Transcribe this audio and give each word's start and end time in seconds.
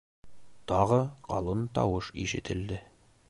Тағы 0.71 0.97
ҡалын 1.33 1.61
тауыш 1.79 2.11
ишетелде. 2.27 2.81